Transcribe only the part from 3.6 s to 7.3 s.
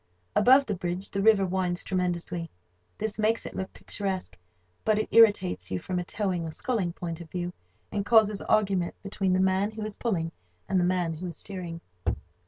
picturesque; but it irritates you from a towing or sculling point of